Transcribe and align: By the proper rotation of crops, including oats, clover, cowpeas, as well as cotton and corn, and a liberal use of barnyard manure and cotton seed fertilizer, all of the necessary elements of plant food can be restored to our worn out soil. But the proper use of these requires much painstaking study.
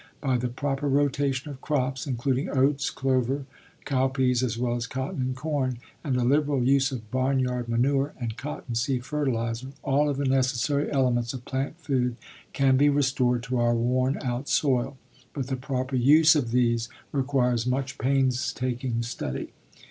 By 0.19 0.37
the 0.39 0.47
proper 0.47 0.87
rotation 0.89 1.51
of 1.51 1.61
crops, 1.61 2.07
including 2.07 2.49
oats, 2.49 2.89
clover, 2.89 3.45
cowpeas, 3.85 4.41
as 4.41 4.57
well 4.57 4.75
as 4.75 4.87
cotton 4.87 5.21
and 5.21 5.35
corn, 5.35 5.77
and 6.03 6.17
a 6.17 6.23
liberal 6.23 6.63
use 6.63 6.91
of 6.91 7.11
barnyard 7.11 7.69
manure 7.69 8.15
and 8.19 8.35
cotton 8.35 8.73
seed 8.73 9.05
fertilizer, 9.05 9.67
all 9.83 10.09
of 10.09 10.17
the 10.17 10.25
necessary 10.25 10.91
elements 10.91 11.35
of 11.35 11.45
plant 11.45 11.77
food 11.79 12.15
can 12.51 12.77
be 12.77 12.89
restored 12.89 13.43
to 13.43 13.59
our 13.59 13.75
worn 13.75 14.17
out 14.23 14.49
soil. 14.49 14.97
But 15.33 15.45
the 15.49 15.55
proper 15.55 15.95
use 15.95 16.35
of 16.35 16.49
these 16.49 16.89
requires 17.11 17.67
much 17.67 17.99
painstaking 17.99 19.03
study. 19.03 19.51